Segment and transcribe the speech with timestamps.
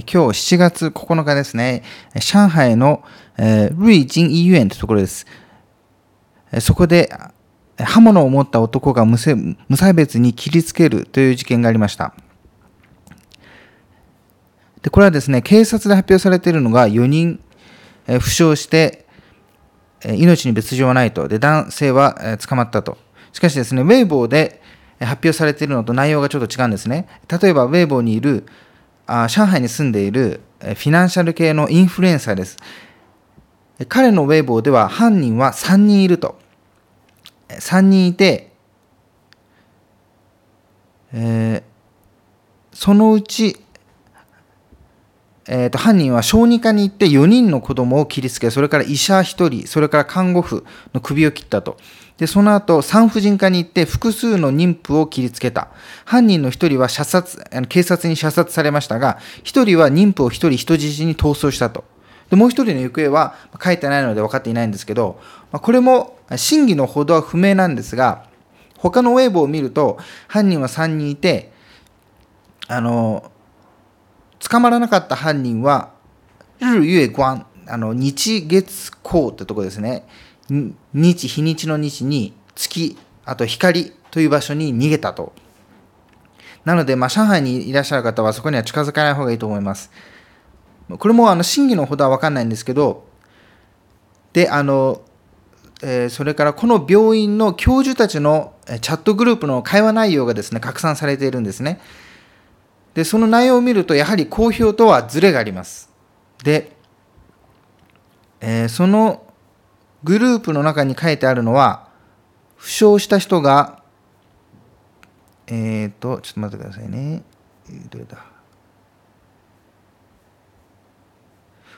[0.00, 1.84] 今日7月9日ですね、
[2.16, 3.04] 上海の
[3.36, 5.24] 瑞金医院というところです。
[6.60, 7.12] そこで
[7.78, 12.12] 刃物を持った男が無差別に切りつけるという事件がありました。
[14.82, 17.40] でこれはですね、警察で発表されているのが4人
[18.08, 19.06] え負傷して
[20.04, 21.28] え命に別状はないと。
[21.28, 22.98] で、男性はえ捕まったと。
[23.32, 24.60] しかしですね、ウェイボーで
[24.98, 27.06] 発表されているのと内容がちょっと違うんですね。
[27.28, 28.44] 例えば、ウェイボーにいる
[29.06, 32.56] あ上海に住んでいるフィナンシャル系のインフルエンサーです。
[33.88, 36.38] 彼のウェイボーでは犯人は3人いると。
[37.48, 38.52] 3人いて、
[41.12, 43.63] えー、そのうち
[45.46, 51.76] えーと、犯人は小児科に行って4人の子供を切りつけ、それから医者1人、それから看護婦の首を切ったと。
[52.16, 55.68] で、その後、産婦人科に行って複数の妊婦を切りつけた。
[56.04, 61.84] 犯人の1人は射殺、警察に射殺されましたが、1人は妊婦を1人人質に逃走したと。
[62.30, 65.20] で、もう1人の行方は書いてないので分かっていないんですけど、
[65.52, 68.24] これも真偽のほどは不明なんですが、
[68.78, 71.52] 他のウェーブを見ると、犯人は3人いて、
[72.68, 73.30] あの、
[74.48, 75.92] 捕まらなかった犯人は、
[76.60, 80.06] 日月光、あの日月光ってとこですね。
[80.92, 85.32] 日、日にちの日に月、あと光という場所に逃げたと。
[86.64, 89.90] なので、まあ、上海にいらっしゃる方はそこには近づかない方がいいと思います。
[90.98, 93.06] これもあの真偽のほどは分かんないんですけど、
[94.34, 95.02] で、あの、
[95.82, 101.80] えー、それからこの病院の教授たちのチャットグループの会話内容がですね、拡散されているんですね。
[102.94, 105.90] で、その内容を見ると、やはり公表とはズレがあります。
[106.42, 106.72] で、
[108.40, 109.24] えー、その
[110.04, 111.88] グループの中に書いてあるのは、
[112.56, 113.82] 負傷した人が、
[115.46, 117.22] えっ、ー、と、ちょっと待ってくださいね。
[117.90, 118.18] どれだ？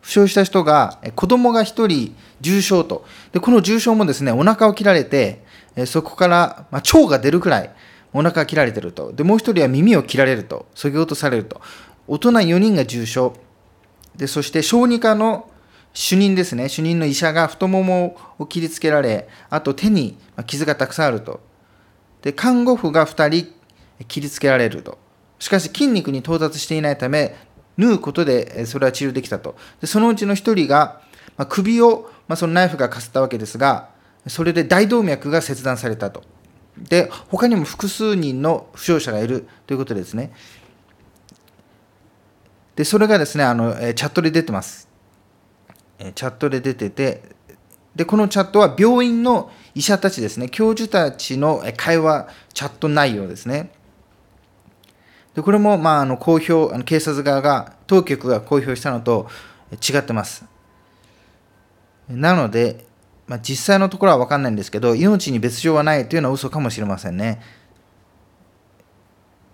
[0.00, 3.04] 負傷した人が、子供が1人重傷と。
[3.32, 5.44] で、この重傷もですね、お腹を切られて、
[5.86, 7.70] そこから、まあ、腸が出るくらい、
[8.12, 9.12] お腹が切られてると。
[9.12, 10.66] で、もう一人は耳を切られると。
[10.74, 11.60] そぎ落とされると。
[12.06, 13.30] 大人4人が重傷。
[14.16, 15.48] で、そして小児科の
[15.94, 16.68] 主任ですね。
[16.68, 21.40] 主任の医者が太ももを切りつけられ、あと手に傷がたくさんあると。
[22.22, 23.52] で、看護婦が2人
[24.08, 24.98] 切りつけられると。
[25.38, 27.34] しかし筋肉に到達していないため、
[27.76, 29.56] 縫うことでそれは治療できたと。
[29.80, 31.00] でそのうちの1人が、
[31.36, 33.88] ま首を、ま、そのナイフがかすったわけですが、
[34.26, 36.22] それで大動脈が切断されたと。
[36.76, 40.32] で、他にも複数人の負傷者がいるということですね。
[42.76, 44.88] で、それがですね、あのチャットで出てます。
[45.98, 47.22] チャットで出てて、
[47.94, 53.70] で、このチャットは病院の医者たちですね、教授たちの会話、チャット内容ですね。
[55.34, 59.28] で、これも、まあ、あの公表、あの警察側が、当局が公表したのと
[59.72, 60.44] 違ってます。
[62.08, 62.86] なので、
[63.32, 67.40] まあ、実際のところは分かんないんですけど、命に別状はないというのは嘘かもしれませんね。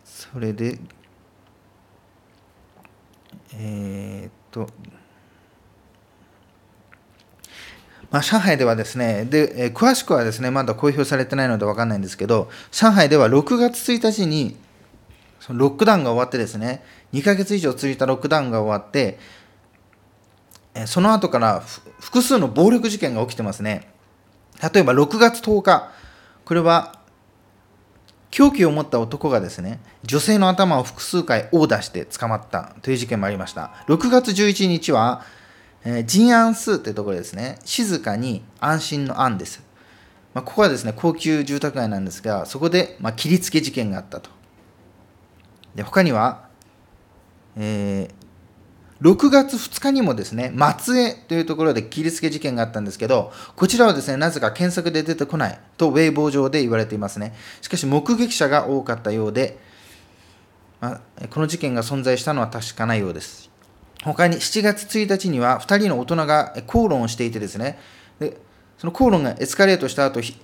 [0.05, 0.81] それで、
[3.55, 4.69] えー、っと、
[8.11, 14.57] まあ、上海ではですね、で、えー、詳しくはですね、まだ公表されてないので分かんないんですけど、上海では6月1日に、
[15.39, 19.21] そのロックダウンが終わってですね、2ヶ月以上続いたロックダウンが終わって、
[20.87, 21.63] その後から
[22.01, 23.93] 複数の暴力事件が起きてますね。
[24.73, 25.91] 例えば6月10日、
[26.45, 26.99] これは
[28.31, 33.73] 凶器を持った男がですね、女性の頭を複数回殴打して捕まったという事件もありました。
[33.87, 35.23] 6月11日は、
[35.85, 39.63] えー、ジンアンスってところですね、静かに安心の安です。
[40.35, 44.31] まあ、ここはですね、高級住宅街なんですが、そこで、まあ、切りつけ事件があったと。
[45.75, 46.49] で他には、
[47.57, 48.18] えー、
[49.01, 57.35] 6月2日にもですね、松江というところで切りつけ事件があったんですけど、こちらはですね、なぜか検索で出てこないとウェイボー上で言われていますね。
[57.61, 59.59] しかし目撃者が多かったようで、
[60.81, 63.51] まあ、この事件が存在したのは確かなようです。
[64.03, 67.79] 他に7月1日には2人の大人が口論をしていてですね、
[68.19, 68.37] で
[68.79, 70.35] その口論がエスカレートした後、1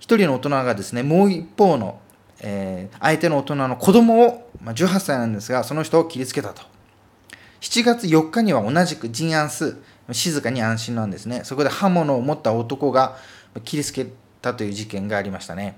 [0.00, 2.00] 人の大人がですね、もう一方の、
[2.40, 6.62] えー、相手の大人の子供を、まあ、18歳なんですが、その人を切りつけたと。
[7.60, 9.76] 7月4日には同じく陣安数、
[10.12, 11.42] 静かに安心なんですね。
[11.44, 13.16] そこで刃物を持った男が
[13.64, 14.06] 切りつけ
[14.40, 15.76] たという事件がありましたね。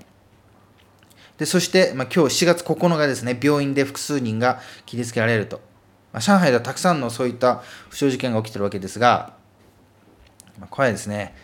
[1.38, 5.61] でそして、まあ、今日7月9日ですね、病院で複数人が切りつけられると。
[6.12, 7.56] まあ、上海ではたくさんのそういった
[7.88, 9.35] 負傷事件が起きているわけですが、
[10.58, 11.35] まあ、怖いですね。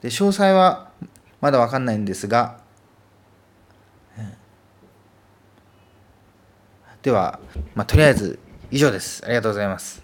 [0.00, 0.90] で詳細は
[1.40, 2.62] まだ分かんないんですが、
[7.02, 7.40] では、
[7.74, 8.38] まあ、とりあえず
[8.72, 9.22] 以上です。
[9.22, 10.00] ありがとうございます。